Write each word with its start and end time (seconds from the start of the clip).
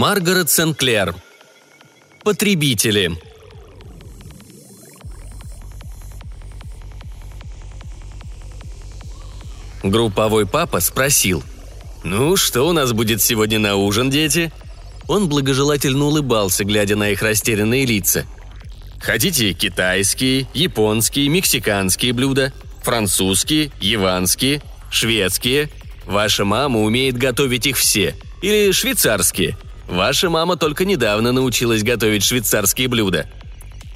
Маргарет 0.00 0.48
Сенклер. 0.48 1.14
Потребители. 2.24 3.18
Групповой 9.82 10.46
папа 10.46 10.80
спросил. 10.80 11.42
«Ну, 12.02 12.36
что 12.36 12.62
у 12.62 12.72
нас 12.72 12.94
будет 12.94 13.20
сегодня 13.20 13.58
на 13.58 13.76
ужин, 13.76 14.08
дети?» 14.08 14.50
Он 15.06 15.28
благожелательно 15.28 16.06
улыбался, 16.06 16.64
глядя 16.64 16.96
на 16.96 17.10
их 17.10 17.20
растерянные 17.20 17.84
лица. 17.84 18.24
«Хотите 19.00 19.52
китайские, 19.52 20.48
японские, 20.54 21.28
мексиканские 21.28 22.14
блюда? 22.14 22.54
Французские, 22.82 23.70
яванские, 23.82 24.62
шведские? 24.90 25.68
Ваша 26.06 26.46
мама 26.46 26.80
умеет 26.80 27.18
готовить 27.18 27.66
их 27.66 27.76
все. 27.76 28.16
Или 28.40 28.72
швейцарские. 28.72 29.58
Ваша 29.90 30.30
мама 30.30 30.56
только 30.56 30.84
недавно 30.84 31.32
научилась 31.32 31.82
готовить 31.82 32.22
швейцарские 32.22 32.88
блюда». 32.88 33.26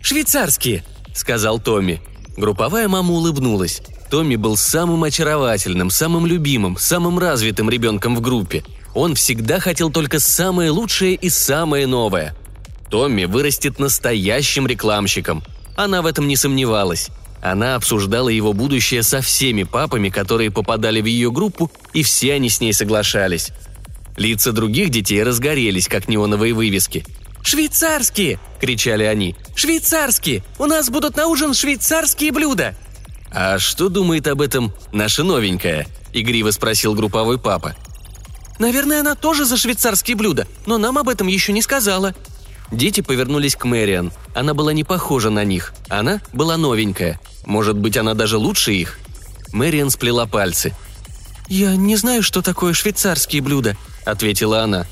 «Швейцарские»,— 0.03 0.85
сказал 1.15 1.61
Томми. 1.61 2.03
Групповая 2.37 2.89
мама 2.89 3.13
улыбнулась. 3.13 3.81
Томми 4.11 4.37
был 4.37 4.57
самым 4.57 5.05
очаровательным, 5.05 5.91
самым 5.91 6.27
любимым, 6.27 6.77
самым 6.77 7.19
развитым 7.19 7.71
ребенком 7.71 8.17
в 8.17 8.21
группе. 8.21 8.65
Он 8.93 9.15
всегда 9.15 9.61
хотел 9.61 9.91
только 9.91 10.19
самое 10.19 10.71
лучшее 10.71 11.15
и 11.15 11.31
самое 11.31 11.87
новое. 11.87 12.35
Томми 12.91 13.25
вырастет 13.25 13.79
настоящим 13.79 14.67
рекламщиком. 14.67 15.43
Она 15.77 16.03
в 16.03 16.07
этом 16.07 16.29
не 16.29 16.37
сомневалась. 16.37 17.09
Она 17.41 17.77
обсуждала 17.77 18.29
его 18.29 18.53
будущее 18.53 19.03
со 19.03 19.21
всеми 19.21 19.65
папами, 19.65 20.09
которые 20.09 20.51
попадали 20.51 21.01
в 21.01 21.07
ее 21.07 21.31
группу, 21.31 21.71
и 21.93 22.03
все 22.03 22.35
они 22.35 22.49
с 22.49 22.61
ней 22.61 22.73
соглашались. 22.73 23.53
Лица 24.17 24.53
других 24.53 24.91
детей 24.91 25.23
разгорелись, 25.23 25.89
как 25.89 26.09
неоновые 26.09 26.55
вывески. 26.55 27.05
«Швейцарские!»– 27.43 28.39
кричали 28.61 29.05
они. 29.05 29.35
«Швейцарские! 29.55 30.43
У 30.59 30.67
нас 30.67 30.89
будут 30.89 31.17
на 31.17 31.27
ужин 31.27 31.53
швейцарские 31.53 32.33
блюда!» 32.33 32.75
«А 33.31 33.59
что 33.59 33.89
думает 33.89 34.27
об 34.29 34.41
этом 34.41 34.73
наша 34.93 35.25
новенькая?»– 35.25 35.87
игриво 36.13 36.53
спросил 36.53 36.95
групповой 36.95 37.39
папа. 37.39 37.75
«Наверное, 38.59 39.01
она 39.01 39.15
тоже 39.15 39.45
за 39.45 39.57
швейцарские 39.57 40.17
блюда, 40.17 40.47
но 40.67 40.79
нам 40.79 40.97
об 40.97 41.09
этом 41.09 41.27
еще 41.27 41.53
не 41.53 41.61
сказала». 41.61 42.15
Дети 42.71 43.03
повернулись 43.03 43.57
к 43.57 43.65
Мэриан. 43.65 44.11
Она 44.35 44.55
была 44.55 44.73
не 44.73 44.85
похожа 44.85 45.31
на 45.31 45.45
них. 45.45 45.75
Она 45.89 46.21
была 46.33 46.57
новенькая. 46.57 47.21
Может 47.45 47.77
быть, 47.77 47.97
она 47.97 48.15
даже 48.15 48.39
лучше 48.39 48.73
их? 48.73 48.99
Мэриан 49.53 49.91
сплела 49.91 50.27
пальцы. 50.27 50.73
«Я 51.47 51.77
не 51.77 51.97
знаю, 51.97 52.23
что 52.23 52.41
такое 52.41 52.73
швейцарские 52.73 53.43
блюда»,— 53.43 53.77
ответила 54.05 54.63
она. 54.63 54.87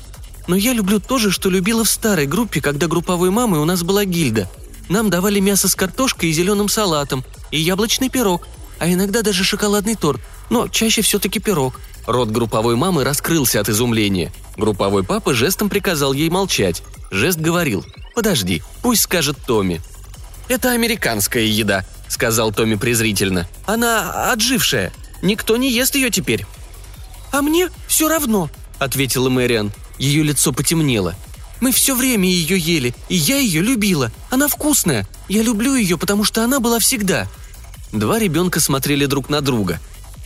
«Но 0.47 0.55
я 0.55 0.73
люблю 0.73 0.99
то 0.99 1.17
же, 1.17 1.31
что 1.31 1.49
любила 1.49 1.83
в 1.83 1.89
старой 1.89 2.25
группе, 2.25 2.61
когда 2.61 2.87
групповой 2.87 3.29
мамой 3.29 3.59
у 3.59 3.65
нас 3.65 3.83
была 3.83 4.05
гильда. 4.05 4.49
Нам 4.89 5.09
давали 5.09 5.39
мясо 5.39 5.69
с 5.69 5.75
картошкой 5.75 6.29
и 6.29 6.33
зеленым 6.33 6.67
салатом, 6.67 7.23
и 7.51 7.59
яблочный 7.59 8.09
пирог, 8.09 8.47
а 8.79 8.91
иногда 8.91 9.21
даже 9.21 9.43
шоколадный 9.43 9.95
торт, 9.95 10.21
но 10.49 10.67
чаще 10.67 11.01
все-таки 11.01 11.39
пирог. 11.39 11.79
Рот 12.05 12.29
групповой 12.29 12.75
мамы 12.75 13.03
раскрылся 13.03 13.61
от 13.61 13.69
изумления. 13.69 14.33
Групповой 14.57 15.03
папа 15.03 15.33
жестом 15.33 15.69
приказал 15.69 16.11
ей 16.13 16.29
молчать. 16.29 16.83
Жест 17.11 17.39
говорил 17.39 17.85
«Подожди, 18.13 18.61
пусть 18.81 19.03
скажет 19.03 19.37
Томми». 19.45 19.81
«Это 20.49 20.71
американская 20.71 21.43
еда»,— 21.43 21.85
сказал 22.09 22.51
Томми 22.51 22.75
презрительно. 22.75 23.47
«Она 23.65 24.31
отжившая. 24.31 24.91
Никто 25.21 25.55
не 25.55 25.71
ест 25.71 25.95
ее 25.95 26.09
теперь». 26.09 26.45
«А 27.31 27.41
мне 27.41 27.69
все 27.87 28.09
равно»,— 28.09 28.49
ответила 28.83 29.29
Мэриан. 29.29 29.71
Ее 29.97 30.23
лицо 30.23 30.51
потемнело. 30.51 31.15
«Мы 31.61 31.71
все 31.71 31.95
время 31.95 32.27
ее 32.27 32.57
ели, 32.57 32.93
и 33.09 33.15
я 33.15 33.37
ее 33.37 33.61
любила. 33.61 34.11
Она 34.29 34.47
вкусная. 34.47 35.07
Я 35.29 35.43
люблю 35.43 35.75
ее, 35.75 35.97
потому 35.97 36.23
что 36.23 36.43
она 36.43 36.59
была 36.59 36.79
всегда. 36.79 37.27
Два 37.93 38.17
ребенка 38.17 38.59
смотрели 38.59 39.05
друг 39.05 39.29
на 39.29 39.41
друга. 39.41 39.79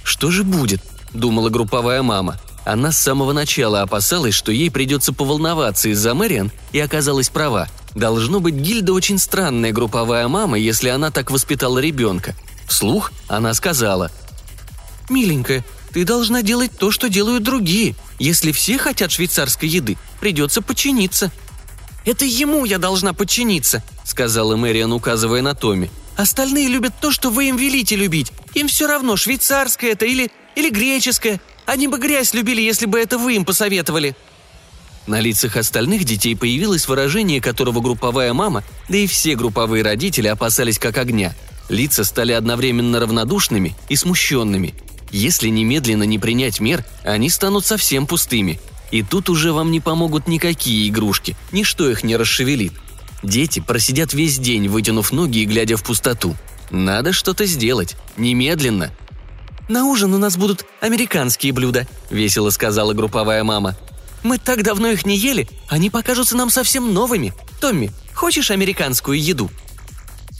«Что 0.04 0.32
же 0.32 0.44
будет?»– 0.44 0.82
думала 1.14 1.50
групповая 1.50 2.02
мама. 2.02 2.40
Она 2.64 2.92
с 2.92 3.00
самого 3.00 3.34
начала 3.34 3.82
опасалась, 3.82 4.34
что 4.34 4.54
ей 4.54 4.72
придется 4.72 5.12
поволноваться 5.14 5.90
из-за 5.90 6.14
Мэриан, 6.14 6.52
и 6.72 6.80
оказалась 6.80 7.30
права. 7.30 7.68
Должно 7.94 8.40
быть, 8.40 8.56
Гильда 8.56 8.94
очень 8.94 9.20
странная 9.20 9.74
групповая 9.74 10.28
мама, 10.30 10.58
если 10.58 10.90
она 10.90 11.12
так 11.12 11.30
воспитала 11.30 11.80
ребенка. 11.80 12.36
Вслух 12.68 13.12
она 13.28 13.54
сказала. 13.54 14.12
«Миленькая, 15.10 15.66
ты 15.94 16.06
должна 16.06 16.42
делать 16.42 16.72
то, 16.78 16.92
что 16.92 17.10
делают 17.10 17.44
другие. 17.44 17.96
Если 18.20 18.52
все 18.52 18.78
хотят 18.78 19.12
швейцарской 19.12 19.70
еды, 19.70 19.98
придется 20.20 20.62
подчиниться». 20.62 21.32
«Это 22.06 22.24
ему 22.26 22.66
я 22.66 22.78
должна 22.78 23.14
подчиниться»,— 23.14 23.84
сказала 24.06 24.56
Мэриан, 24.56 24.94
указывая 24.94 25.42
на 25.42 25.54
Томми. 25.56 25.92
Остальные 26.18 26.68
любят 26.68 26.94
то, 27.00 27.12
что 27.12 27.30
вы 27.30 27.50
им 27.50 27.58
велите 27.58 27.96
любить. 27.96 28.34
Им 28.56 28.68
все 28.68 28.88
равно, 28.88 29.16
швейцарское 29.16 29.92
это 29.92 30.06
или, 30.06 30.32
или 30.56 30.72
греческое. 30.72 31.40
Они 31.68 31.88
бы 31.88 32.00
грязь 32.00 32.34
любили, 32.34 32.60
если 32.60 32.88
бы 32.88 33.00
это 33.00 33.18
вы 33.18 33.36
им 33.36 33.46
посоветовали». 33.46 34.16
На 35.06 35.22
лицах 35.22 35.56
остальных 35.56 36.04
детей 36.04 36.36
появилось 36.36 36.86
выражение, 36.86 37.40
которого 37.40 37.80
групповая 37.80 38.34
мама, 38.34 38.64
да 38.90 38.98
и 38.98 39.08
все 39.08 39.36
групповые 39.36 39.82
родители 39.82 40.28
опасались 40.28 40.80
как 40.80 40.98
огня. 40.98 41.34
Лица 41.70 42.04
стали 42.04 42.34
одновременно 42.34 43.00
равнодушными 43.00 43.74
и 43.88 43.96
смущенными. 43.96 44.74
Если 45.12 45.50
немедленно 45.50 46.04
не 46.04 46.20
принять 46.20 46.60
мер, 46.60 46.84
они 47.04 47.30
станут 47.30 47.66
совсем 47.66 48.08
пустыми. 48.08 48.60
И 48.92 49.04
тут 49.04 49.30
уже 49.30 49.52
вам 49.52 49.72
не 49.72 49.80
помогут 49.80 50.28
никакие 50.28 50.88
игрушки, 50.88 51.36
ничто 51.52 51.90
их 51.90 52.04
не 52.04 52.16
расшевелит. 52.16 52.74
Дети 53.24 53.60
просидят 53.60 54.14
весь 54.14 54.38
день, 54.38 54.68
вытянув 54.68 55.12
ноги 55.12 55.40
и 55.40 55.46
глядя 55.46 55.76
в 55.76 55.84
пустоту. 55.84 56.36
Надо 56.70 57.14
что-то 57.14 57.46
сделать. 57.46 57.96
Немедленно. 58.18 58.92
«На 59.68 59.86
ужин 59.86 60.14
у 60.14 60.18
нас 60.18 60.38
будут 60.38 60.66
американские 60.80 61.52
блюда»,— 61.52 61.88
весело 62.10 62.52
сказала 62.52 62.94
групповая 62.94 63.44
мама. 63.44 63.76
«Мы 64.24 64.38
так 64.38 64.64
давно 64.64 64.88
их 64.90 65.06
не 65.06 65.18
ели, 65.18 65.50
они 65.68 65.90
покажутся 65.90 66.38
нам 66.38 66.50
совсем 66.50 66.94
новыми. 66.94 67.34
Томми, 67.60 67.92
хочешь 68.14 68.50
американскую 68.50 69.22
еду?» 69.22 69.50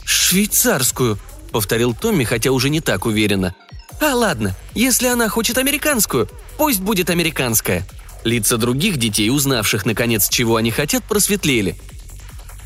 «Швейцарскую»,— 0.04 1.18
повторил 1.52 1.94
Томми, 1.94 2.24
хотя 2.24 2.52
уже 2.52 2.70
не 2.70 2.80
так 2.80 3.04
уверенно. 3.04 3.54
«А 4.00 4.14
ладно, 4.14 4.54
если 4.74 5.06
она 5.06 5.28
хочет 5.28 5.58
американскую, 5.58 6.28
пусть 6.56 6.80
будет 6.80 7.10
американская». 7.10 7.86
Лица 8.24 8.56
других 8.56 8.96
детей, 8.96 9.30
узнавших, 9.30 9.86
наконец, 9.86 10.28
чего 10.28 10.56
они 10.56 10.70
хотят, 10.70 11.04
просветлели— 11.04 11.76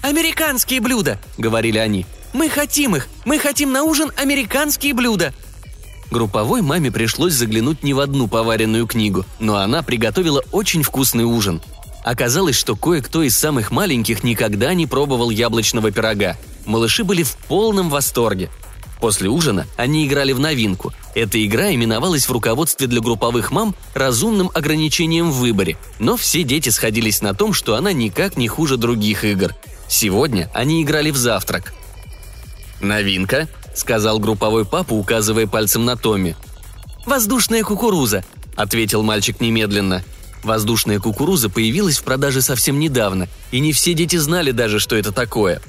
«Американские 0.03 0.81
блюда!»— 0.81 1.19
говорили 1.39 1.79
они. 1.79 2.07
«Мы 2.33 2.49
хотим 2.49 2.97
их! 2.97 3.07
Мы 3.25 3.39
хотим 3.39 3.73
на 3.73 3.85
ужин 3.85 4.11
американские 4.17 4.95
блюда!» 4.95 5.33
Групповой 6.11 6.61
маме 6.61 6.91
пришлось 6.91 7.35
заглянуть 7.35 7.85
не 7.85 7.95
в 7.95 8.01
одну 8.01 8.27
поваренную 8.27 8.87
книгу, 8.87 9.25
но 9.39 9.57
она 9.57 9.83
приготовила 9.83 10.43
очень 10.51 10.83
вкусный 10.83 11.25
ужин. 11.25 11.63
Оказалось, 12.05 12.57
что 12.57 12.75
кое-кто 12.75 13.23
из 13.23 13.39
самых 13.39 13.71
маленьких 13.71 14.25
никогда 14.25 14.75
не 14.75 14.89
пробовал 14.89 15.31
яблочного 15.31 15.93
пирога. 15.93 16.37
Малыши 16.67 17.05
были 17.05 17.23
в 17.23 17.37
полном 17.37 17.89
восторге. 17.89 18.51
После 19.03 19.29
ужина 19.29 19.67
они 19.77 20.07
играли 20.07 20.33
в 20.33 20.41
новинку. 20.41 20.95
Эта 21.15 21.45
игра 21.45 21.75
именовалась 21.75 22.27
в 22.27 22.33
руководстве 22.33 22.87
для 22.87 23.03
групповых 23.03 23.51
мам 23.51 23.75
разумным 23.93 24.51
ограничением 24.55 25.31
в 25.31 25.41
выборе, 25.41 25.77
но 25.99 26.17
все 26.17 26.43
дети 26.43 26.71
сходились 26.71 27.21
на 27.21 27.35
том, 27.35 27.53
что 27.53 27.75
она 27.75 27.93
никак 27.93 28.39
не 28.39 28.49
хуже 28.49 28.79
других 28.79 29.25
игр– 29.25 29.55
Сегодня 29.93 30.51
они 30.55 30.83
играли 30.83 31.11
в 31.11 31.19
завтрак. 31.19 31.75
«Новинка»,— 32.81 33.47
сказал 33.75 34.19
групповой 34.19 34.65
папа, 34.65 34.95
указывая 34.95 35.47
пальцем 35.47 35.85
на 35.85 35.99
Томми. 35.99 36.35
«Воздушная 37.05 37.63
кукуруза»,— 37.63 38.25
ответил 38.57 39.03
мальчик 39.03 39.39
немедленно. 39.43 40.03
Воздушная 40.43 40.99
кукуруза 40.99 41.51
появилась 41.51 41.99
в 41.99 42.05
продаже 42.05 42.41
совсем 42.41 42.79
недавно, 42.79 43.29
и 43.51 43.61
не 43.61 43.75
все 43.75 43.93
дети 43.93 44.17
знали 44.17 44.51
даже, 44.51 44.81
что 44.81 44.97
это 44.97 45.13
такое. 45.13 45.61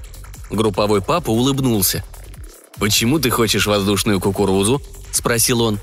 Групповой 0.49 1.01
папа 1.01 1.29
улыбнулся. 1.29 2.01
«Почему 2.79 3.19
ты 3.19 3.29
хочешь 3.29 3.67
воздушную 3.67 4.19
кукурузу?»– 4.19 4.81
спросил 5.11 5.61
он. 5.61 5.79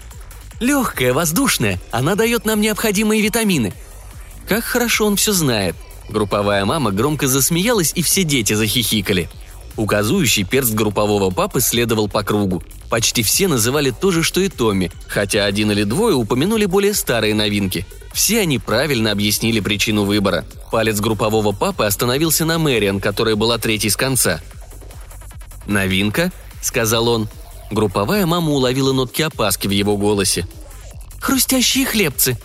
«Легкая, 0.58 1.12
воздушная, 1.12 1.80
она 1.90 2.14
дает 2.14 2.44
нам 2.44 2.60
необходимые 2.60 3.22
витамины». 3.22 3.72
Как 4.48 4.64
хорошо 4.64 5.06
он 5.06 5.16
все 5.16 5.32
знает– 5.32 5.76
Групповая 6.10 6.64
мама 6.64 6.90
громко 6.90 7.28
засмеялась, 7.28 7.92
и 7.94 8.02
все 8.02 8.24
дети 8.24 8.52
захихикали. 8.52 9.28
Указующий 9.76 10.44
перст 10.44 10.74
группового 10.74 11.30
папы 11.30 11.60
следовал 11.60 12.08
по 12.08 12.24
кругу. 12.24 12.62
Почти 12.90 13.22
все 13.22 13.46
называли 13.46 13.90
то 13.92 14.10
же, 14.10 14.24
что 14.24 14.40
и 14.40 14.48
Томми, 14.48 14.90
хотя 15.06 15.44
один 15.44 15.70
или 15.70 15.84
двое 15.84 16.16
упомянули 16.16 16.66
более 16.66 16.92
старые 16.94 17.34
новинки. 17.34 17.86
Все 18.12 18.40
они 18.40 18.58
правильно 18.58 19.12
объяснили 19.12 19.60
причину 19.60 20.02
выбора. 20.02 20.44
Палец 20.72 21.00
группового 21.00 21.52
папы 21.52 21.84
остановился 21.84 22.44
на 22.44 22.58
Мэриан, 22.58 23.00
которая 23.00 23.36
была 23.36 23.58
третьей 23.58 23.90
с 23.90 23.96
конца. 23.96 24.40
«Новинка?»– 25.66 26.32
сказал 26.62 27.08
он. 27.08 27.28
Групповая 27.70 28.26
мама 28.26 28.50
уловила 28.50 28.92
нотки 28.92 29.22
опаски 29.22 29.66
в 29.66 29.70
его 29.70 29.96
голосе. 29.96 30.46
«Хрустящие 31.20 31.86
хлебцы!» 31.86 32.38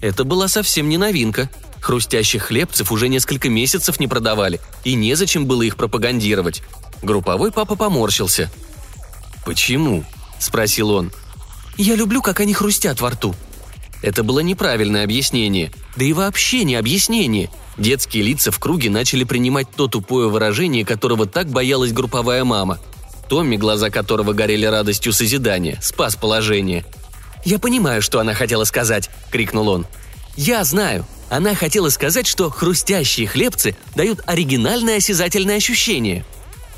Это 0.00 0.24
была 0.24 0.48
совсем 0.48 0.88
не 0.88 0.98
новинка– 0.98 1.48
Хрустящих 1.82 2.44
хлебцев 2.44 2.92
уже 2.92 3.08
несколько 3.08 3.50
месяцев 3.50 3.98
не 3.98 4.06
продавали, 4.06 4.60
и 4.84 4.94
незачем 4.94 5.46
было 5.46 5.62
их 5.62 5.76
пропагандировать. 5.76 6.62
Групповой 7.02 7.50
папа 7.50 7.74
поморщился. 7.74 8.52
«Почему?»– 9.44 10.04
спросил 10.38 10.90
он. 10.90 11.10
«Я 11.76 11.96
люблю, 11.96 12.22
как 12.22 12.38
они 12.38 12.54
хрустят 12.54 13.00
во 13.00 13.10
рту». 13.10 13.34
Это 14.00 14.22
было 14.22 14.40
неправильное 14.40 15.02
объяснение, 15.02 15.72
да 15.96 16.04
и 16.04 16.12
вообще 16.12 16.62
не 16.62 16.76
объяснение. 16.76 17.50
Детские 17.76 18.22
лица 18.22 18.52
в 18.52 18.60
круге 18.60 18.88
начали 18.88 19.24
принимать 19.24 19.68
то 19.74 19.88
тупое 19.88 20.28
выражение, 20.28 20.84
которого 20.84 21.26
так 21.26 21.48
боялась 21.48 21.92
групповая 21.92 22.44
мама. 22.44 22.78
Томми, 23.32 23.56
глаза 23.56 23.88
которого 23.88 24.34
горели 24.34 24.66
радостью 24.66 25.14
созидания, 25.14 25.78
спас 25.80 26.16
положение. 26.16 26.84
«Я 27.46 27.58
понимаю, 27.58 28.02
что 28.02 28.20
она 28.20 28.34
хотела 28.34 28.64
сказать»,– 28.64 29.08
крикнул 29.30 29.70
он. 29.70 29.86
«Я 30.36 30.62
знаю. 30.64 31.06
Она 31.30 31.54
хотела 31.54 31.88
сказать, 31.88 32.26
что 32.26 32.50
хрустящие 32.50 33.26
хлебцы 33.26 33.74
дают 33.94 34.20
оригинальное 34.26 34.98
осязательное 34.98 35.56
ощущение». 35.56 36.26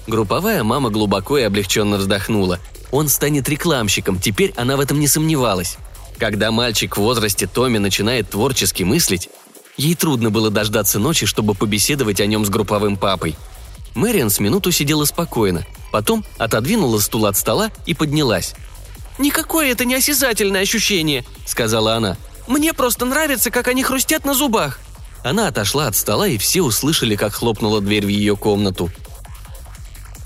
Групповая 0.06 0.62
мама 0.62 0.90
глубоко 0.90 1.38
и 1.38 1.42
облегченно 1.42 1.96
вздохнула. 1.96 2.60
Он 2.92 3.08
станет 3.08 3.48
рекламщиком, 3.48 4.20
теперь 4.20 4.54
она 4.56 4.76
в 4.76 4.80
этом 4.80 5.00
не 5.00 5.08
сомневалась. 5.08 5.76
Когда 6.18 6.52
мальчик 6.52 6.96
в 6.96 7.00
возрасте 7.00 7.48
Томми 7.48 7.78
начинает 7.78 8.30
творчески 8.30 8.84
мыслить, 8.84 9.28
ей 9.76 9.96
трудно 9.96 10.30
было 10.30 10.52
дождаться 10.52 11.00
ночи, 11.00 11.26
чтобы 11.26 11.54
побеседовать 11.54 12.20
о 12.20 12.26
нем 12.26 12.46
с 12.46 12.48
групповым 12.48 12.96
папой. 12.96 13.34
Мэриан 13.94 14.30
с 14.30 14.40
минуту 14.40 14.72
сидела 14.72 15.04
спокойно, 15.04 15.64
потом 15.92 16.24
отодвинула 16.38 16.98
стул 16.98 17.26
от 17.26 17.36
стола 17.36 17.70
и 17.86 17.94
поднялась. 17.94 18.54
«Никакое 19.18 19.70
это 19.70 19.84
не 19.84 19.94
осязательное 19.94 20.62
ощущение»,— 20.62 21.24
сказала 21.46 21.94
она. 21.94 22.16
«Мне 22.48 22.72
просто 22.72 23.04
нравится, 23.04 23.50
как 23.50 23.68
они 23.68 23.82
хрустят 23.82 24.24
на 24.24 24.34
зубах». 24.34 24.80
Она 25.22 25.48
отошла 25.48 25.86
от 25.86 25.96
стола, 25.96 26.28
и 26.28 26.36
все 26.36 26.60
услышали, 26.62 27.16
как 27.16 27.34
хлопнула 27.34 27.80
дверь 27.80 28.04
в 28.04 28.08
ее 28.08 28.36
комнату. 28.36 28.90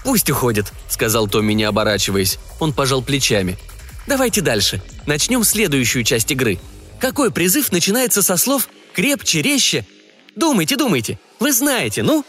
«Пусть 0.05 0.31
уходит»,— 0.31 0.73
сказал 0.89 1.29
Томми, 1.29 1.53
не 1.53 1.65
оборачиваясь. 1.65 2.39
Он 2.59 2.73
пожал 2.73 3.03
плечами. 3.03 3.59
«Давайте 4.07 4.41
дальше. 4.41 4.83
Начнем 5.07 5.45
следующую 5.45 6.03
часть 6.03 6.31
игры. 6.31 6.59
Какой 6.99 7.31
призыв 7.31 7.71
начинается 7.71 8.23
со 8.23 8.37
слов 8.37 8.69
«крепче, 8.95 9.43
резче»? 9.43 9.87
Думайте, 10.35 10.77
думайте. 10.77 11.19
Вы 11.39 11.53
знаете, 11.53 12.03
ну?» 12.03 12.25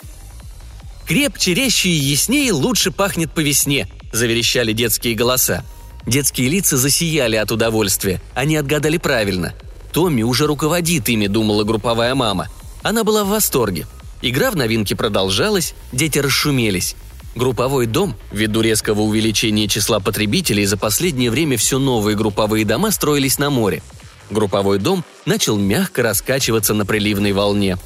«Крепче, 1.10 1.56
резче 1.56 1.90
и 1.90 1.94
яснее 1.94 2.54
лучше 2.54 2.92
пахнет 2.92 3.32
по 3.32 3.40
весне»,— 3.40 3.88
заверещали 4.12 4.74
детские 4.74 5.16
голоса. 5.16 5.66
Детские 6.06 6.50
лица 6.50 6.78
засияли 6.78 7.36
от 7.36 7.52
удовольствия. 7.52 8.22
Они 8.36 8.56
отгадали 8.56 8.98
правильно. 8.98 9.56
Томми 9.92 10.22
уже 10.22 10.46
руководит 10.46 11.10
ими, 11.10 11.26
думала 11.26 11.64
групповая 11.64 12.14
мама. 12.14 12.48
Она 12.84 13.04
была 13.04 13.24
в 13.24 13.30
восторге. 13.30 13.88
Игра 14.22 14.52
в 14.52 14.56
новинки 14.56 14.94
продолжалась, 14.94 15.74
дети 15.92 16.20
расшумелись. 16.20 16.96
Групповой 17.36 17.88
дом, 17.88 18.16
ввиду 18.32 18.62
резкого 18.62 19.02
увеличения 19.02 19.68
числа 19.68 20.00
потребителей, 20.00 20.66
за 20.68 20.78
последнее 20.78 21.32
время 21.32 21.58
все 21.58 21.80
новые 21.80 22.16
групповые 22.16 22.66
дома 22.66 22.92
строились 22.92 23.40
на 23.40 23.50
море. 23.50 23.82
Групповой 24.30 24.78
дом 24.78 25.04
начал 25.26 25.58
мягко 25.58 26.04
раскачиваться 26.04 26.76
на 26.76 26.86
приливной 26.86 27.32
волне. 27.32 27.80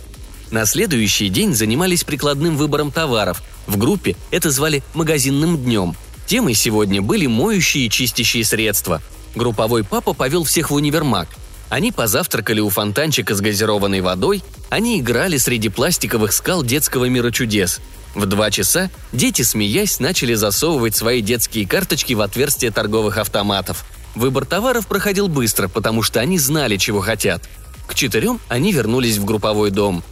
На 0.54 0.68
следующий 0.68 1.30
день 1.30 1.56
занимались 1.56 2.04
прикладным 2.04 2.58
выбором 2.58 2.92
товаров. 2.92 3.42
В 3.66 3.76
группе 3.76 4.16
это 4.30 4.52
звали 4.52 4.84
«магазинным 4.94 5.58
днем», 5.58 5.96
Темой 6.28 6.54
сегодня 6.54 7.02
были 7.02 7.26
моющие 7.26 7.88
и 7.88 7.90
чистящие 7.90 8.46
средства. 8.46 9.02
Групповой 9.34 9.84
папа 9.84 10.14
повел 10.14 10.44
всех 10.44 10.70
в 10.70 10.76
универмаг. 10.76 11.28
Они 11.70 11.92
позавтракали 11.92 12.60
у 12.60 12.70
фонтанчика 12.70 13.34
с 13.34 13.42
газированной 13.42 14.02
водой, 14.02 14.44
они 14.70 15.00
играли 15.00 15.38
среди 15.38 15.70
пластиковых 15.70 16.32
скал 16.32 16.64
детского 16.64 17.06
мира 17.06 17.32
чудес. 17.32 17.82
В 18.14 18.28
два 18.28 18.52
часа 18.52 18.92
дети, 19.12 19.42
смеясь, 19.42 20.00
начали 20.00 20.36
засовывать 20.36 20.96
свои 20.96 21.24
детские 21.24 21.68
карточки 21.68 22.14
в 22.14 22.22
отверстия 22.22 22.70
торговых 22.70 23.18
автоматов. 23.18 23.86
Выбор 24.14 24.46
товаров 24.46 24.86
проходил 24.86 25.30
быстро, 25.30 25.68
потому 25.68 26.04
что 26.04 26.20
они 26.20 26.38
знали, 26.38 26.78
чего 26.78 27.02
хотят. 27.02 27.50
К 27.88 27.96
четырем 27.96 28.40
они 28.50 28.72
вернулись 28.72 29.18
в 29.18 29.26
групповой 29.26 29.72
дом. 29.72 30.04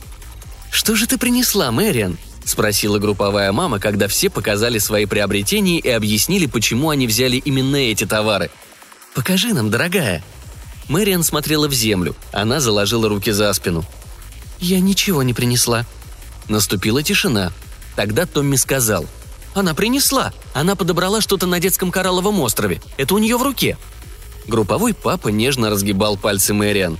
«Что 0.71 0.95
же 0.95 1.05
ты 1.05 1.17
принесла, 1.17 1.69
Мэриан?»– 1.69 2.17
спросила 2.45 2.97
групповая 2.97 3.51
мама, 3.51 3.77
когда 3.77 4.07
все 4.07 4.29
показали 4.29 4.79
свои 4.79 5.05
приобретения 5.05 5.79
и 5.79 5.89
объяснили, 5.89 6.45
почему 6.45 6.89
они 6.89 7.05
взяли 7.07 7.35
именно 7.35 7.75
эти 7.75 8.05
товары. 8.05 8.49
«Покажи 9.13 9.53
нам, 9.53 9.69
дорогая». 9.69 10.23
Мэриан 10.87 11.23
смотрела 11.23 11.67
в 11.67 11.73
землю. 11.73 12.15
Она 12.31 12.61
заложила 12.61 13.09
руки 13.09 13.31
за 13.31 13.51
спину. 13.53 13.83
«Я 14.59 14.79
ничего 14.79 15.23
не 15.23 15.33
принесла». 15.33 15.85
Наступила 16.47 17.03
тишина. 17.03 17.51
Тогда 17.95 18.25
Томми 18.25 18.55
сказал. 18.55 19.05
«Она 19.53 19.73
принесла! 19.73 20.33
Она 20.53 20.75
подобрала 20.75 21.19
что-то 21.19 21.47
на 21.47 21.59
детском 21.59 21.91
коралловом 21.91 22.39
острове. 22.39 22.81
Это 22.97 23.13
у 23.13 23.17
нее 23.17 23.37
в 23.37 23.43
руке». 23.43 23.77
Групповой 24.47 24.93
папа 24.93 25.27
нежно 25.27 25.69
разгибал 25.69 26.17
пальцы 26.17 26.53
Мэриан. 26.53 26.97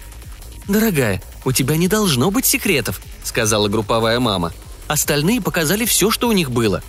«Дорогая, 0.67 1.21
у 1.45 1.51
тебя 1.51 1.77
не 1.77 1.87
должно 1.87 2.31
быть 2.31 2.45
секретов»,— 2.45 3.01
сказала 3.23 3.67
групповая 3.67 4.19
мама. 4.19 4.51
Остальные 4.87 5.41
показали 5.41 5.85
все, 5.85 6.11
что 6.11 6.27
у 6.27 6.31
них 6.31 6.51
было. 6.51 6.81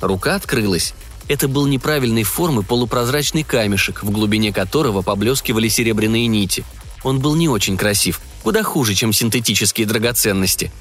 Рука 0.00 0.36
открылась. 0.36 0.94
Это 1.28 1.48
был 1.48 1.66
неправильной 1.66 2.22
формы 2.22 2.62
полупрозрачный 2.62 3.44
камешек, 3.44 4.02
в 4.02 4.10
глубине 4.10 4.52
которого 4.52 5.02
поблескивали 5.02 5.68
серебряные 5.68 6.26
нити. 6.26 6.64
Он 7.02 7.20
был 7.20 7.34
не 7.36 7.48
очень 7.48 7.76
красив, 7.76 8.20
куда 8.42 8.62
хуже, 8.62 8.94
чем 8.94 9.12
синтетические 9.12 9.86
драгоценности. 9.86 10.72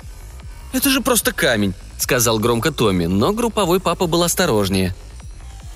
«Это 0.74 0.90
же 0.90 1.02
просто 1.02 1.34
камень»,— 1.34 1.74
сказал 1.98 2.40
громко 2.40 2.72
Томми, 2.72 3.06
но 3.06 3.34
групповой 3.34 3.80
папа 3.80 4.08
был 4.08 4.24
осторожнее. 4.24 4.96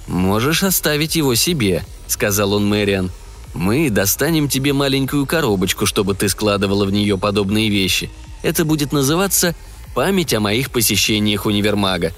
«Можешь 0.07 0.63
оставить 0.63 1.15
его 1.15 1.35
себе»,— 1.35 1.83
сказал 2.07 2.53
он 2.53 2.67
Мэриан. 2.67 3.11
«Мы 3.53 3.89
достанем 3.89 4.49
тебе 4.49 4.73
маленькую 4.73 5.25
коробочку, 5.25 5.85
чтобы 5.85 6.15
ты 6.15 6.27
складывала 6.29 6.85
в 6.85 6.91
нее 6.91 7.17
подобные 7.17 7.69
вещи. 7.69 8.09
Это 8.41 8.65
будет 8.65 8.91
называться 8.91 9.55
память 9.93 10.33
о 10.33 10.39
моих 10.39 10.71
посещениях 10.71 11.45
универмага. 11.45 12.13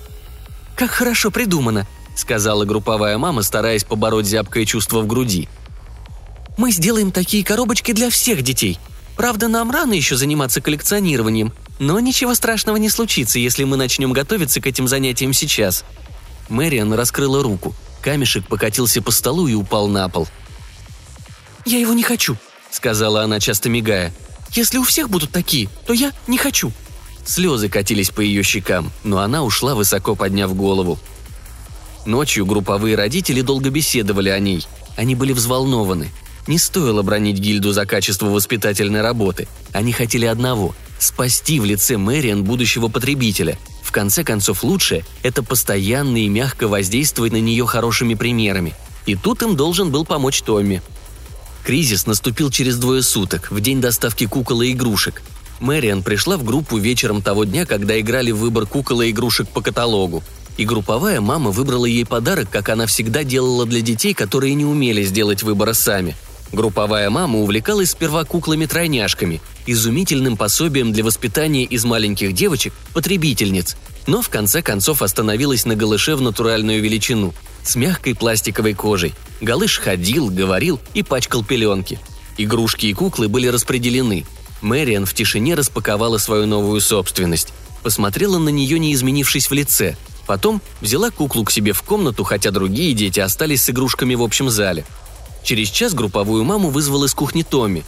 «Как 0.75 0.91
хорошо 0.91 1.31
придумано»,— 1.31 1.87
сказала 2.15 2.65
групповая 2.65 3.17
мама, 3.17 3.43
стараясь 3.43 3.83
побороть 3.83 4.25
зябкое 4.25 4.65
чувство 4.65 5.01
в 5.01 5.07
груди. 5.07 5.47
«Мы 6.57 6.71
сделаем 6.71 7.11
такие 7.11 7.43
коробочки 7.43 7.91
для 7.91 8.09
всех 8.09 8.41
детей. 8.41 8.79
Правда, 9.15 9.47
нам 9.47 9.71
рано 9.71 9.93
еще 9.93 10.15
заниматься 10.15 10.61
коллекционированием, 10.61 11.53
но 11.79 11.99
ничего 11.99 12.35
страшного 12.35 12.77
не 12.77 12.89
случится, 12.89 13.39
если 13.39 13.63
мы 13.63 13.77
начнем 13.77 14.11
готовиться 14.13 14.61
к 14.61 14.67
этим 14.67 14.87
занятиям 14.87 15.33
сейчас». 15.33 15.83
Мэриан 16.49 16.93
раскрыла 16.93 17.41
руку. 17.41 17.73
Камешек 18.01 18.47
покатился 18.47 19.01
по 19.01 19.11
столу 19.11 19.47
и 19.47 19.53
упал 19.53 19.87
на 19.87 20.07
пол. 20.09 20.27
«Я 21.65 21.79
его 21.79 21.93
не 21.93 22.03
хочу»,— 22.03 22.37
сказала 22.71 23.23
она, 23.23 23.39
часто 23.39 23.69
мигая. 23.69 24.13
«Если 24.51 24.77
у 24.77 24.83
всех 24.83 25.09
будут 25.09 25.31
такие, 25.31 25.69
то 25.85 25.93
я 25.93 26.11
не 26.27 26.37
хочу»,— 26.37 26.71
Слезы 27.25 27.69
катились 27.69 28.11
по 28.11 28.21
ее 28.21 28.43
щекам, 28.43 28.91
но 29.03 29.17
она 29.17 29.43
ушла, 29.43 29.73
высоко 29.73 30.15
подняв 30.15 30.55
голову. 30.55 30.99
Ночью 32.05 32.45
групповые 32.45 32.95
родители 32.95 33.41
долго 33.41 33.71
беседовали 33.71 34.29
о 34.29 34.37
ней. 34.37 34.65
Они 34.95 35.15
были 35.15 35.33
взволнованы. 35.33 36.11
Не 36.45 36.59
стоило 36.59 37.01
бронить 37.01 37.39
гильду 37.39 37.71
за 37.71 37.87
качество 37.87 38.27
воспитательной 38.27 39.01
работы. 39.01 39.47
Они 39.73 39.91
хотели 39.91 40.25
одного– 40.25 40.75
спасти 40.99 41.59
в 41.59 41.65
лице 41.65 41.97
Мэриан 41.97 42.43
будущего 42.43 42.87
потребителя. 42.89 43.57
В 43.81 43.91
конце 43.91 44.23
концов, 44.23 44.63
лучшее– 44.63 45.03
это 45.23 45.41
постоянно 45.41 46.17
и 46.17 46.27
мягко 46.27 46.67
воздействовать 46.67 47.33
на 47.33 47.41
нее 47.41 47.65
хорошими 47.65 48.13
примерами. 48.13 48.75
И 49.07 49.15
тут 49.15 49.41
им 49.41 49.55
должен 49.55 49.89
был 49.89 50.05
помочь 50.05 50.43
Томми. 50.43 50.83
Кризис 51.65 52.05
наступил 52.05 52.49
через 52.51 52.77
двое 52.77 53.01
суток, 53.01 53.51
в 53.51 53.59
день 53.59 53.81
доставки 53.81 54.25
кукол 54.25 54.61
и 54.61 54.71
игрушек– 54.71 55.21
Мэриан 55.59 56.03
пришла 56.03 56.37
в 56.37 56.43
группу 56.43 56.77
вечером 56.77 57.21
того 57.21 57.45
дня, 57.45 57.65
когда 57.65 57.99
играли 57.99 58.31
в 58.31 58.37
выбор 58.37 58.65
кукол 58.65 59.01
и 59.01 59.11
игрушек 59.11 59.47
по 59.47 59.61
каталогу. 59.61 60.23
И 60.57 60.65
групповая 60.65 61.21
мама 61.21 61.51
выбрала 61.51 61.85
ей 61.85 62.05
подарок, 62.05 62.49
как 62.49 62.69
она 62.69 62.85
всегда 62.85 63.23
делала 63.23 63.65
для 63.65 63.81
детей, 63.81 64.13
которые 64.13 64.53
не 64.53 64.65
умели 64.65 65.03
сделать 65.03 65.43
выбора 65.43 65.73
сами. 65.73 66.15
Групповая 66.51 67.09
мама 67.09 67.39
увлекалась 67.39 67.91
сперва 67.91 68.23
куклами-тройняшками, 68.23 69.41
изумительным 69.65 70.37
пособием 70.37 70.93
для 70.93 71.03
воспитания 71.03 71.63
из 71.63 71.83
маленьких 71.83 72.33
девочек 72.33 72.73
потребительниц, 72.93 73.75
но 74.07 74.21
в 74.21 74.29
конце 74.29 74.61
концов 74.61 75.01
остановилась 75.01 75.65
на 75.65 75.75
голыше 75.75 76.15
в 76.15 76.21
натуральную 76.21 76.81
величину, 76.81 77.33
с 77.63 77.75
мягкой 77.75 78.15
пластиковой 78.15 78.73
кожей. 78.73 79.13
Голыш 79.41 79.79
ходил, 79.79 80.29
говорил 80.29 80.79
и 80.93 81.03
пачкал 81.03 81.43
пеленки. 81.43 81.99
Игрушки 82.37 82.87
и 82.87 82.93
куклы 82.93 83.27
были 83.27 83.47
распределены– 83.47 84.25
Мэриан 84.65 85.05
в 85.05 85.13
тишине 85.13 85.55
распаковала 85.55 86.17
свою 86.17 86.45
новую 86.47 86.81
собственность. 86.81 87.53
Посмотрела 87.83 88.39
на 88.39 88.49
нее, 88.49 88.79
не 88.79 88.93
изменившись 88.93 89.49
в 89.49 89.53
лице. 89.53 89.95
Потом 90.25 90.61
взяла 90.81 91.11
куклу 91.11 91.43
к 91.43 91.51
себе 91.51 91.71
в 91.71 91.83
комнату, 91.83 92.23
хотя 92.23 92.49
другие 92.49 92.93
дети 92.93 93.19
остались 93.19 93.63
с 93.63 93.69
игрушками 93.69 94.15
в 94.15 94.23
общем 94.23 94.49
зале. 94.49 94.83
Через 95.43 95.69
час 95.69 95.93
групповую 95.93 96.43
маму 96.43 96.69
вызвал 96.69 97.03
из 97.03 97.13
кухни 97.13 97.43
Томми. 97.43 97.83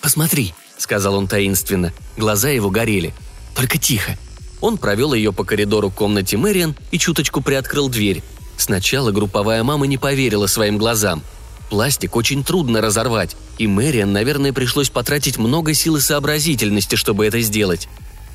«Посмотри»,— 0.00 0.54
сказал 0.78 1.16
он 1.16 1.28
таинственно. 1.28 1.92
Глаза 2.16 2.48
его 2.48 2.70
горели. 2.70 3.12
«Только 3.54 3.76
тихо». 3.76 4.16
Он 4.60 4.78
провел 4.78 5.12
ее 5.14 5.32
по 5.32 5.44
коридору 5.44 5.90
к 5.90 5.94
комнате 5.94 6.36
Мэриан 6.36 6.74
и 6.90 6.98
чуточку 6.98 7.40
приоткрыл 7.40 7.88
дверь. 7.88 8.22
Сначала 8.56 9.10
групповая 9.12 9.62
мама 9.62 9.86
не 9.86 9.98
поверила 9.98 10.46
своим 10.46 10.78
глазам. 10.78 11.22
Пластик 11.68 12.16
очень 12.16 12.44
трудно 12.44 12.80
разорвать, 12.80 13.36
и 13.58 13.66
Мэриан, 13.66 14.12
наверное, 14.12 14.52
пришлось 14.52 14.88
потратить 14.88 15.36
много 15.36 15.74
сил 15.74 15.96
и 15.96 16.00
сообразительности, 16.00 16.94
чтобы 16.94 17.26
это 17.26 17.40
сделать. 17.40 17.88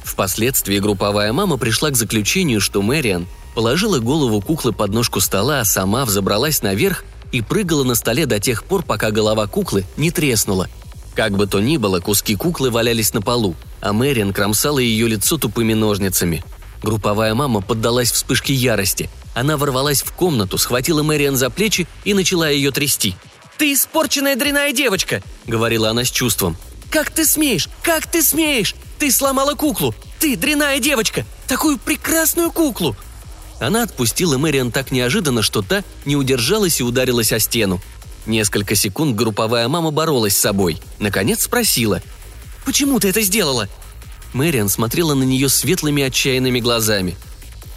Впоследствии 0.04 0.80
групповая 0.80 1.32
мама 1.32 1.58
пришла 1.58 1.92
к 1.92 1.96
заключению, 1.96 2.60
что 2.60 2.82
Мэриан 2.82 3.28
положила 3.56 4.00
голову 4.00 4.42
куклы 4.42 4.74
под 4.74 4.92
ножку 4.92 5.22
стола, 5.22 5.62
а 5.62 5.66
сама 5.66 6.06
взобралась 6.06 6.62
наверх 6.62 7.06
и 7.32 7.42
прыгала 7.42 7.84
на 7.84 7.96
столе 7.96 8.25
до 8.25 8.40
тех 8.40 8.63
пор, 8.63 8.84
пока 8.84 9.12
голова 9.12 9.48
куклы 9.48 9.86
не 9.98 10.12
треснула. 10.12 10.70
Как 11.16 11.34
бы 11.34 11.48
то 11.48 11.60
ни 11.60 11.78
было, 11.78 12.00
куски 12.00 12.36
куклы 12.36 12.70
валялись 12.70 13.13
на 13.13 13.22
полу, 13.22 13.56
а 13.82 13.94
Мэриан 13.94 14.34
кромсала 14.34 14.80
ее 14.80 15.08
лицо 15.08 15.38
тупыми 15.38 15.74
ножницами. 15.74 16.44
Групповая 16.82 17.34
мама 17.36 17.62
поддалась 17.62 18.12
вспышке 18.12 18.54
ярости. 18.54 19.10
Она 19.34 19.58
ворвалась 19.58 20.02
в 20.02 20.12
комнату, 20.14 20.58
схватила 20.58 21.04
Мэриан 21.04 21.36
за 21.36 21.50
плечи 21.50 21.88
и 22.04 22.14
начала 22.14 22.50
ее 22.50 22.72
трясти. 22.72 23.16
«Ты 23.58 23.74
испорченная 23.74 24.36
дряная 24.36 24.74
девочка!»— 24.74 25.22
говорила 25.48 25.90
она 25.90 26.04
с 26.04 26.12
чувством. 26.12 26.58
«Как 26.90 27.12
ты 27.12 27.26
смеешь? 27.26 27.70
Как 27.84 28.08
ты 28.08 28.24
смеешь? 28.24 28.76
Ты 28.98 29.12
сломала 29.12 29.54
куклу! 29.54 29.94
Ты 30.20 30.36
дряная 30.36 30.80
девочка! 30.80 31.26
Такую 31.48 31.78
прекрасную 31.78 32.52
куклу!» 32.52 32.96
Она 33.60 33.84
отпустила 33.84 34.38
Мэриан 34.40 34.72
так 34.72 34.92
неожиданно, 34.92 35.44
что 35.44 35.62
та 35.62 35.84
не 36.06 36.16
удержалась 36.16 36.80
и 36.80 36.84
ударилась 36.84 37.32
о 37.32 37.40
стену. 37.40 37.80
Несколько 38.26 38.76
секунд 38.76 39.16
групповая 39.16 39.68
мама 39.68 39.92
боролась 39.92 40.36
с 40.36 40.42
собой. 40.42 40.80
Наконец 41.00 41.44
спросила. 41.44 42.02
«Почему 42.65 43.00
ты 43.00 43.10
это 43.10 43.22
сделала?» 43.22 43.68
Мэриан 44.34 44.70
смотрела 44.70 45.13
на 45.13 45.24
нее 45.24 45.50
светлыми 45.50 46.03
отчаянными 46.03 46.60
глазами. 46.60 47.15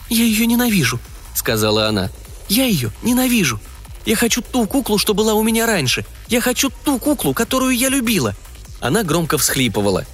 «Я 0.09 0.25
ее 0.25 0.47
ненавижу»,— 0.47 1.01
сказала 1.35 1.89
она. 1.89 2.11
«Я 2.49 2.67
ее 2.67 2.93
ненавижу. 3.03 3.61
Я 4.07 4.17
хочу 4.17 4.43
ту 4.43 4.67
куклу, 4.67 4.99
что 4.99 5.15
была 5.15 5.35
у 5.35 5.43
меня 5.43 5.67
раньше. 5.67 6.05
Я 6.29 6.41
хочу 6.41 6.71
ту 6.85 6.99
куклу, 6.99 7.35
которую 7.35 7.77
я 7.77 7.89
любила». 7.89 8.37
Она 8.81 9.03
громко 9.03 9.39
всхлипывала. 9.39 10.07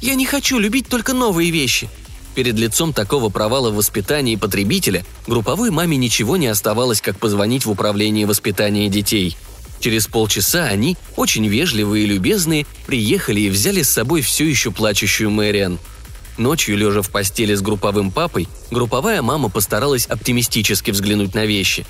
«Я 0.00 0.14
не 0.14 0.24
хочу 0.24 0.58
любить 0.58 0.88
только 0.88 1.12
новые 1.12 1.50
вещи. 1.50 1.88
Перед 2.34 2.58
лицом 2.58 2.92
такого 2.92 3.28
провала 3.28 3.70
в 3.70 3.76
воспитании 3.76 4.34
потребителя 4.34 5.04
групповой 5.26 5.70
маме 5.70 5.96
ничего 5.96 6.36
не 6.36 6.48
оставалось, 6.48 7.00
как 7.00 7.18
позвонить 7.18 7.64
в 7.64 7.70
управление 7.70 8.26
воспитания 8.26 8.88
детей. 8.88 9.36
Через 9.84 10.06
полчаса 10.06 10.64
они, 10.64 10.96
очень 11.14 11.46
вежливые 11.46 12.04
и 12.04 12.06
любезные, 12.06 12.64
приехали 12.86 13.42
и 13.42 13.50
взяли 13.50 13.82
с 13.82 13.90
собой 13.90 14.22
все 14.22 14.48
еще 14.48 14.70
плачущую 14.70 15.30
Мэриан. 15.30 15.78
Ночью, 16.38 16.78
лежа 16.78 17.02
в 17.02 17.10
постели 17.10 17.54
с 17.54 17.60
групповым 17.60 18.10
папой, 18.10 18.48
групповая 18.70 19.20
мама 19.20 19.50
постаралась 19.50 20.06
оптимистически 20.06 20.90
взглянуть 20.90 21.34
на 21.34 21.44
вещи. 21.44 21.84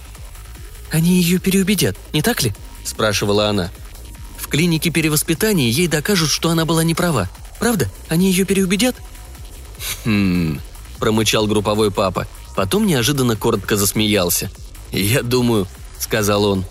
«Они 0.91 1.21
ее 1.21 1.39
переубедят, 1.39 1.97
не 2.13 2.21
так 2.21 2.43
ли?»– 2.43 2.53
спрашивала 2.85 3.49
она. 3.49 3.71
«В 4.39 4.49
клинике 4.49 4.91
перевоспитания 4.91 5.71
ей 5.71 5.87
докажут, 5.87 6.31
что 6.31 6.51
она 6.51 6.65
была 6.65 6.83
не 6.83 6.97
права. 6.97 7.31
Правда? 7.61 7.89
Они 8.09 8.29
ее 8.29 8.45
переубедят?» 8.45 8.97
«Хм...»– 10.03 10.59
промычал 10.99 11.47
групповой 11.47 11.93
папа. 11.93 12.27
Потом 12.57 12.89
неожиданно 12.89 13.37
коротко 13.37 13.77
засмеялся. 13.77 14.51
«Я 14.91 15.23
думаю»,– 15.23 15.69
сказал 16.01 16.45
он. 16.45 16.65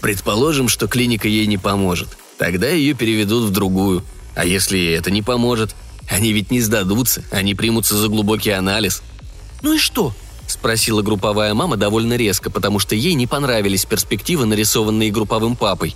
«Предположим, 0.00 0.68
что 0.68 0.86
клиника 0.86 1.28
ей 1.28 1.46
не 1.46 1.58
поможет. 1.58 2.08
Тогда 2.38 2.68
ее 2.68 2.94
переведут 2.94 3.48
в 3.48 3.52
другую. 3.52 4.04
А 4.34 4.44
если 4.44 4.92
это 4.92 5.10
не 5.10 5.22
поможет? 5.22 5.74
Они 6.08 6.32
ведь 6.32 6.50
не 6.50 6.60
сдадутся, 6.60 7.24
они 7.30 7.54
примутся 7.54 7.96
за 7.96 8.08
глубокий 8.08 8.50
анализ». 8.50 9.02
«Ну 9.62 9.74
и 9.74 9.78
что?»– 9.78 10.14
спросила 10.46 11.02
групповая 11.02 11.52
мама 11.54 11.76
довольно 11.76 12.14
резко, 12.16 12.50
потому 12.50 12.78
что 12.78 12.94
ей 12.94 13.14
не 13.14 13.26
понравились 13.26 13.84
перспективы, 13.84 14.46
нарисованные 14.46 15.10
групповым 15.10 15.56
папой. 15.56 15.94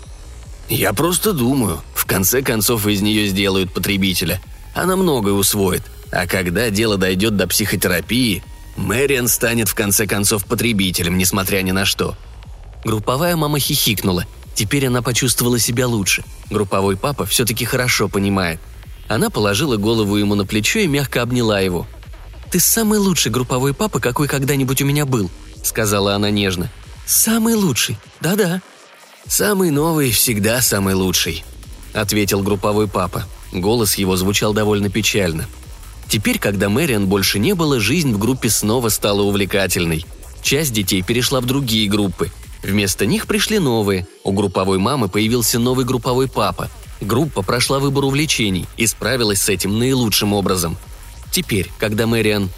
«Я 0.68 0.92
просто 0.92 1.32
думаю. 1.32 1.82
В 1.94 2.04
конце 2.04 2.42
концов 2.42 2.86
из 2.86 3.00
нее 3.00 3.28
сделают 3.28 3.72
потребителя. 3.72 4.40
Она 4.74 4.96
многое 4.96 5.34
усвоит. 5.34 5.82
А 6.10 6.26
когда 6.26 6.70
дело 6.70 6.98
дойдет 6.98 7.36
до 7.36 7.46
психотерапии, 7.46 8.42
Мэриан 8.76 9.28
станет 9.28 9.68
в 9.68 9.74
конце 9.74 10.06
концов 10.06 10.44
потребителем, 10.44 11.16
несмотря 11.18 11.62
ни 11.62 11.70
на 11.70 11.84
что. 11.84 12.16
Групповая 12.84 13.36
мама 13.36 13.58
хихикнула. 13.58 14.26
Теперь 14.54 14.86
она 14.86 15.02
почувствовала 15.02 15.58
себя 15.58 15.86
лучше. 15.86 16.24
Групповой 16.50 16.96
папа 16.96 17.24
все-таки 17.24 17.64
хорошо 17.64 18.08
понимает. 18.08 18.60
Она 19.08 19.30
положила 19.30 19.76
голову 19.76 20.16
ему 20.16 20.34
на 20.34 20.44
плечо 20.44 20.80
и 20.80 20.86
мягко 20.86 21.22
обняла 21.22 21.60
его. 21.60 21.86
«Ты 22.50 22.60
самый 22.60 22.98
лучший 22.98 23.32
групповой 23.32 23.72
папа, 23.72 23.98
какой 23.98 24.28
когда-нибудь 24.28 24.82
у 24.82 24.84
меня 24.84 25.06
был»,— 25.06 25.30
сказала 25.62 26.14
она 26.14 26.30
нежно. 26.30 26.70
«Самый 27.06 27.54
лучший, 27.54 27.98
да-да». 28.20 28.60
«Самый 29.26 29.70
новый 29.70 30.10
всегда 30.10 30.60
самый 30.60 30.94
лучший»,— 30.94 31.44
ответил 31.94 32.42
групповой 32.42 32.88
папа. 32.88 33.24
Голос 33.52 33.94
его 33.94 34.16
звучал 34.16 34.52
довольно 34.52 34.90
печально. 34.90 35.46
Теперь, 36.08 36.38
когда 36.38 36.68
Мэриан 36.68 37.06
больше 37.06 37.38
не 37.38 37.54
было, 37.54 37.80
жизнь 37.80 38.12
в 38.12 38.18
группе 38.18 38.50
снова 38.50 38.88
стала 38.88 39.22
увлекательной. 39.22 40.04
Часть 40.42 40.72
детей 40.72 41.02
перешла 41.02 41.40
в 41.40 41.46
другие 41.46 41.88
группы. 41.88 42.30
Вместо 42.62 43.06
них 43.06 43.26
пришли 43.26 43.58
новые. 43.58 44.06
У 44.24 44.32
групповой 44.32 44.78
мамы 44.78 45.08
появился 45.08 45.58
новый 45.58 45.84
групповой 45.84 46.28
папа. 46.28 46.70
Группа 47.00 47.42
прошла 47.42 47.78
выбор 47.78 48.04
увлечений 48.04 48.66
и 48.76 48.86
справилась 48.86 49.42
с 49.42 49.48
этим 49.48 49.78
наилучшим 49.78 50.32
образом. 50.32 50.76
Теперь, 51.30 51.70
когда 51.78 52.06
Мэриан... 52.06 52.50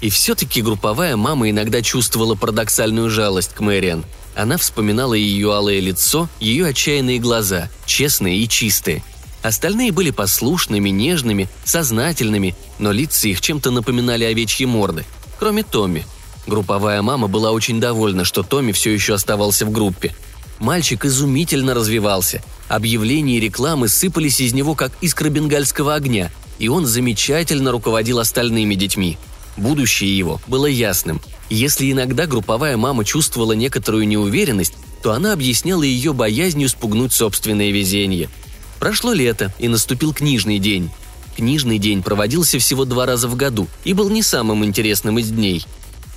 И 0.00 0.10
все-таки 0.10 0.62
групповая 0.62 1.16
мама 1.16 1.48
иногда 1.48 1.80
чувствовала 1.80 2.34
парадоксальную 2.34 3.08
жалость 3.08 3.54
к 3.54 3.60
Мэриан. 3.60 4.04
Она 4.34 4.56
вспоминала 4.56 5.14
ее 5.14 5.52
алое 5.52 5.78
лицо, 5.78 6.28
ее 6.40 6.66
отчаянные 6.66 7.20
глаза, 7.20 7.70
честные 7.86 8.38
и 8.38 8.48
чистые– 8.48 9.04
Остальные 9.42 9.90
были 9.90 10.10
послушными, 10.10 10.88
нежными, 10.88 11.48
сознательными, 11.64 12.54
но 12.78 12.92
лица 12.92 13.28
их 13.28 13.40
чем-то 13.40 13.70
напоминали 13.70 14.24
овечьи 14.24 14.66
морды, 14.66 15.04
кроме 15.38 15.64
Томми. 15.64 16.06
Групповая 16.46 17.02
мама 17.02 17.28
была 17.28 17.52
очень 17.52 17.80
довольна, 17.80 18.24
что 18.24 18.42
Томми 18.42 18.72
все 18.72 18.92
еще 18.92 19.14
оставался 19.14 19.66
в 19.66 19.70
группе. 19.70 20.14
Мальчик 20.58 21.04
изумительно 21.04 21.74
развивался. 21.74 22.42
Объявления 22.68 23.36
и 23.36 23.40
рекламы 23.40 23.88
сыпались 23.88 24.40
из 24.40 24.52
него, 24.52 24.74
как 24.74 24.92
искры 25.00 25.28
бенгальского 25.28 25.94
огня, 25.94 26.30
и 26.58 26.68
он 26.68 26.86
замечательно 26.86 27.72
руководил 27.72 28.18
остальными 28.18 28.74
детьми. 28.74 29.18
Будущее 29.56 30.16
его 30.16 30.40
было 30.46 30.66
ясным. 30.66 31.20
Если 31.50 31.90
иногда 31.90 32.26
групповая 32.26 32.76
мама 32.76 33.04
чувствовала 33.04 33.52
некоторую 33.52 34.08
неуверенность, 34.08 34.74
то 35.02 35.12
она 35.12 35.32
объясняла 35.32 35.82
ее 35.82 36.12
боязнью 36.12 36.68
спугнуть 36.68 37.12
собственное 37.12 37.70
везение– 37.70 38.28
Прошло 38.82 39.12
лето, 39.12 39.54
и 39.60 39.68
наступил 39.68 40.12
книжный 40.12 40.58
день. 40.58 40.90
Книжный 41.36 41.78
день 41.78 42.02
проводился 42.02 42.58
всего 42.58 42.84
два 42.84 43.06
раза 43.06 43.28
в 43.28 43.36
году 43.36 43.68
и 43.84 43.92
был 43.92 44.10
не 44.10 44.24
самым 44.24 44.64
интересным 44.64 45.20
из 45.20 45.30
дней. 45.30 45.64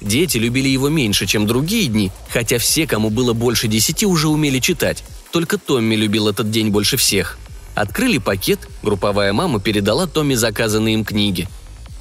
Дети 0.01 0.37
любили 0.37 0.67
его 0.67 0.89
меньше, 0.89 1.25
чем 1.25 1.47
другие 1.47 1.87
дни, 1.87 2.11
хотя 2.29 2.57
все, 2.57 2.85
кому 2.85 3.09
было 3.09 3.33
больше 3.33 3.67
десяти, 3.67 4.05
уже 4.05 4.27
умели 4.27 4.59
читать. 4.59 5.03
Только 5.31 5.57
Томми 5.57 5.95
любил 5.95 6.27
этот 6.27 6.51
день 6.51 6.69
больше 6.69 6.97
всех. 6.97 7.37
Открыли 7.75 8.19
пакет, 8.19 8.59
групповая 8.83 9.33
мама 9.33 9.59
передала 9.59 10.07
Томми 10.07 10.35
заказанные 10.35 10.95
им 10.95 11.05
книги. 11.05 11.47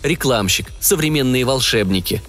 Рекламщик, 0.03 0.67
современные 0.81 1.45
волшебники. 1.45 2.23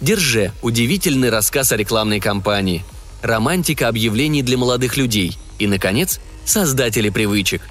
Держи, 0.00 0.52
удивительный 0.62 1.30
рассказ 1.30 1.72
о 1.72 1.76
рекламной 1.76 2.20
кампании. 2.20 2.84
Романтика 3.22 3.88
объявлений 3.88 4.42
для 4.42 4.56
молодых 4.56 4.96
людей. 4.96 5.36
И, 5.58 5.66
наконец, 5.66 6.20
создатели 6.44 7.10
привычек. 7.10 7.62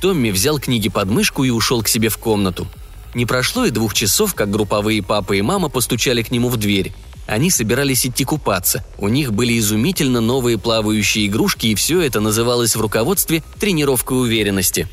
Томми 0.00 0.30
взял 0.30 0.60
книги 0.60 0.88
под 0.88 1.08
мышку 1.08 1.42
и 1.42 1.50
ушел 1.50 1.82
к 1.82 1.88
себе 1.88 2.08
в 2.08 2.18
комнату. 2.18 2.68
Не 3.14 3.26
прошло 3.26 3.64
и 3.64 3.70
двух 3.70 3.94
часов, 3.94 4.34
как 4.34 4.50
групповые 4.50 5.02
папа 5.02 5.34
и 5.34 5.42
мама 5.42 5.68
постучали 5.68 6.22
к 6.22 6.30
нему 6.30 6.48
в 6.48 6.56
дверь. 6.56 6.92
Они 7.26 7.50
собирались 7.50 8.06
идти 8.06 8.24
купаться. 8.24 8.84
У 8.98 9.08
них 9.08 9.32
были 9.32 9.58
изумительно 9.58 10.20
новые 10.20 10.58
плавающие 10.58 11.26
игрушки, 11.26 11.66
и 11.68 11.74
все 11.74 12.00
это 12.00 12.20
называлось 12.20 12.74
в 12.74 12.80
руководстве 12.80 13.42
тренировкой 13.60 14.20
уверенности. 14.20 14.88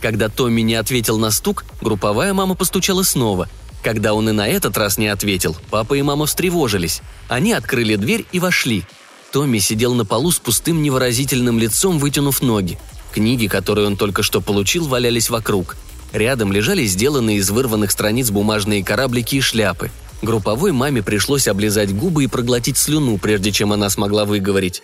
Когда 0.00 0.28
Томми 0.28 0.62
не 0.62 0.74
ответил 0.74 1.18
на 1.18 1.30
стук, 1.30 1.64
групповая 1.80 2.34
мама 2.34 2.54
постучала 2.54 3.02
снова. 3.02 3.48
Когда 3.82 4.14
он 4.14 4.28
и 4.28 4.32
на 4.32 4.48
этот 4.48 4.76
раз 4.76 4.98
не 4.98 5.08
ответил, 5.08 5.56
папа 5.70 5.94
и 5.94 6.02
мама 6.02 6.26
встревожились. 6.26 7.00
Они 7.28 7.52
открыли 7.52 7.96
дверь 7.96 8.26
и 8.32 8.40
вошли– 8.40 8.84
Томми 9.32 9.58
сидел 9.58 9.94
на 9.94 10.04
полу 10.04 10.30
с 10.30 10.38
пустым 10.38 10.82
невыразительным 10.82 11.58
лицом, 11.58 11.98
вытянув 11.98 12.40
ноги. 12.40 12.78
Книги, 13.12 13.46
которые 13.46 13.86
он 13.86 13.96
только 13.96 14.22
что 14.22 14.40
получил, 14.40 14.86
валялись 14.86 15.28
вокруг. 15.28 15.76
Рядом 16.12 16.52
лежали 16.52 16.84
сделанные 16.84 17.38
из 17.38 17.50
вырванных 17.50 17.90
страниц 17.90 18.30
бумажные 18.30 18.84
кораблики 18.84 19.36
и 19.36 19.40
шляпы. 19.40 19.90
Групповой 20.22 20.72
маме 20.72 21.02
пришлось 21.02 21.48
облизать 21.48 21.94
губы 21.94 22.24
и 22.24 22.28
проглотить 22.28 22.76
слюну, 22.76 23.18
прежде 23.18 23.52
чем 23.52 23.72
она 23.72 23.90
смогла 23.90 24.24
выговорить. 24.24 24.82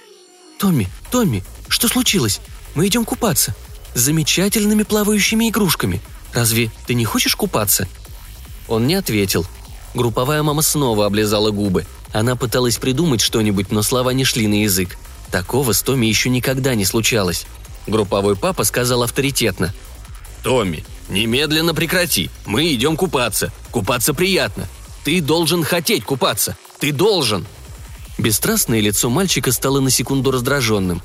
«Томми, 0.58 0.88
Томми, 1.10 1.42
что 1.68 1.88
случилось? 1.88 2.40
Мы 2.74 2.86
идем 2.86 3.04
купаться». 3.04 3.54
с 3.94 4.00
замечательными 4.00 4.82
плавающими 4.82 5.48
игрушками. 5.48 6.02
Разве 6.32 6.70
ты 6.86 6.94
не 6.94 7.04
хочешь 7.04 7.36
купаться?» 7.36 7.88
Он 8.68 8.86
не 8.86 8.94
ответил. 8.94 9.46
Групповая 9.94 10.42
мама 10.42 10.62
снова 10.62 11.06
облизала 11.06 11.50
губы. 11.50 11.86
Она 12.12 12.36
пыталась 12.36 12.78
придумать 12.78 13.20
что-нибудь, 13.20 13.70
но 13.70 13.82
слова 13.82 14.10
не 14.10 14.24
шли 14.24 14.46
на 14.46 14.62
язык. 14.62 14.96
Такого 15.30 15.72
с 15.72 15.82
Томми 15.82 16.06
еще 16.06 16.28
никогда 16.28 16.74
не 16.74 16.84
случалось. 16.84 17.46
Групповой 17.86 18.36
папа 18.36 18.64
сказал 18.64 19.02
авторитетно. 19.02 19.72
«Томми, 20.42 20.84
немедленно 21.08 21.74
прекрати. 21.74 22.30
Мы 22.46 22.74
идем 22.74 22.96
купаться. 22.96 23.52
Купаться 23.70 24.14
приятно. 24.14 24.68
Ты 25.04 25.20
должен 25.20 25.64
хотеть 25.64 26.04
купаться. 26.04 26.56
Ты 26.78 26.92
должен!» 26.92 27.46
Бесстрастное 28.18 28.80
лицо 28.80 29.10
мальчика 29.10 29.52
стало 29.52 29.80
на 29.80 29.90
секунду 29.90 30.30
раздраженным. 30.30 31.02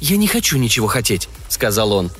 «Я 0.00 0.16
не 0.16 0.26
хочу 0.26 0.58
ничего 0.58 0.86
хотеть»,— 0.86 1.28
сказал 1.48 1.92
он. 1.92 2.10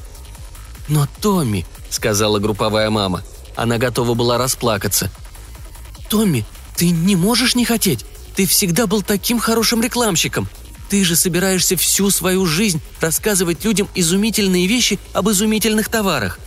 «Но 0.89 1.09
Томми»,— 1.21 1.67
сказала 1.91 2.39
групповая 2.39 2.91
мама. 2.91 3.23
Она 3.57 3.79
готова 3.79 4.15
была 4.15 4.39
расплакаться. 4.39 5.11
«Томми, 6.09 6.45
ты 6.77 6.91
не 6.91 7.17
можешь 7.17 7.55
не 7.55 7.65
хотеть. 7.65 8.05
Ты 8.37 8.47
всегда 8.47 8.87
был 8.87 9.03
таким 9.03 9.39
хорошим 9.39 9.81
рекламщиком. 9.83 10.49
Ты 10.91 11.05
же 11.05 11.17
собираешься 11.17 11.77
всю 11.77 12.11
свою 12.11 12.47
жизнь 12.47 12.81
рассказывать 13.01 13.65
людям 13.65 13.89
изумительные 13.95 14.67
вещи 14.67 14.99
об 15.13 15.31
изумительных 15.31 15.89
товарах». 15.89 16.39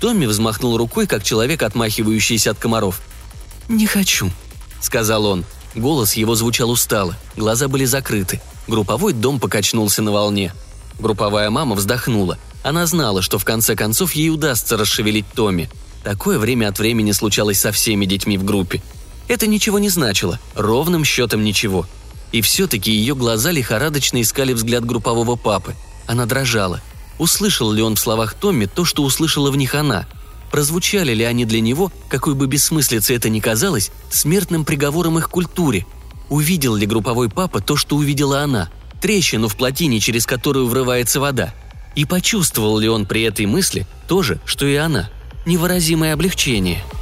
Томми 0.00 0.26
взмахнул 0.26 0.76
рукой, 0.76 1.06
как 1.06 1.22
человек, 1.22 1.62
отмахивающийся 1.62 2.52
от 2.52 2.58
комаров. 2.58 3.00
«Не 3.68 3.86
хочу»,— 3.86 4.30
сказал 4.80 5.26
он. 5.26 5.44
Голос 5.74 6.14
его 6.14 6.34
звучал 6.34 6.70
устало, 6.70 7.16
глаза 7.36 7.68
были 7.68 7.84
закрыты. 7.84 8.40
Групповой 8.66 9.12
дом 9.12 9.38
покачнулся 9.38 10.02
на 10.02 10.10
волне. 10.10 10.52
Групповая 10.98 11.50
мама 11.50 11.76
вздохнула. 11.76 12.38
Она 12.62 12.86
знала, 12.86 13.22
что 13.22 13.38
в 13.38 13.44
конце 13.44 13.76
концов 13.76 14.12
ей 14.12 14.30
удастся 14.30 14.76
расшевелить 14.76 15.26
Томми. 15.34 15.70
Такое 16.02 16.38
время 16.38 16.68
от 16.68 16.78
времени 16.78 17.12
случалось 17.12 17.60
со 17.60 17.70
всеми 17.72 18.06
детьми 18.06 18.36
в 18.38 18.44
группе. 18.44 18.82
Это 19.28 19.46
ничего 19.46 19.78
не 19.78 19.88
значило, 19.90 20.40
ровным 20.54 21.04
счетом 21.04 21.44
ничего. 21.44 21.86
И 22.32 22.40
все-таки 22.40 22.90
ее 22.90 23.14
глаза 23.14 23.50
лихорадочно 23.50 24.20
искали 24.20 24.52
взгляд 24.52 24.84
группового 24.84 25.36
папы. 25.36 25.74
Она 26.06 26.26
дрожала. 26.26 26.80
Услышал 27.20 27.70
ли 27.70 27.82
он 27.82 27.96
в 27.96 28.00
словах 28.00 28.32
Томми 28.32 28.64
то, 28.64 28.86
что 28.86 29.02
услышала 29.02 29.50
в 29.50 29.56
них 29.56 29.74
она? 29.74 30.06
Прозвучали 30.50 31.12
ли 31.12 31.22
они 31.22 31.44
для 31.44 31.60
него, 31.60 31.92
какой 32.08 32.34
бы 32.34 32.46
бессмыслицей 32.46 33.14
это 33.14 33.28
ни 33.28 33.40
казалось, 33.40 33.90
смертным 34.08 34.64
приговором 34.64 35.18
их 35.18 35.28
культуре? 35.28 35.84
Увидел 36.30 36.74
ли 36.74 36.86
групповой 36.86 37.28
папа 37.28 37.60
то, 37.60 37.76
что 37.76 37.96
увидела 37.96 38.40
она? 38.40 38.70
Трещину 39.02 39.48
в 39.48 39.56
плотине, 39.56 40.00
через 40.00 40.24
которую 40.24 40.66
врывается 40.66 41.20
вода? 41.20 41.52
И 41.94 42.06
почувствовал 42.06 42.78
ли 42.78 42.88
он 42.88 43.04
при 43.04 43.20
этой 43.24 43.44
мысли 43.44 43.86
то 44.08 44.22
же, 44.22 44.40
что 44.46 44.64
и 44.64 44.76
она? 44.76 45.10
Невыразимое 45.44 46.14
облегчение– 46.14 46.82